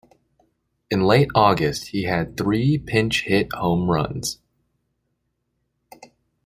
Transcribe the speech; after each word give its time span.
In 0.89 1.03
late 1.03 1.29
August, 1.35 1.89
he 1.89 2.05
had 2.05 2.35
three 2.35 2.79
pinch-hit 2.79 3.53
home 3.53 3.87
runs. 3.91 4.39